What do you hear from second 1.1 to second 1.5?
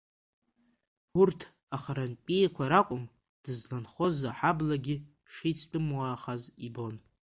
Урҭ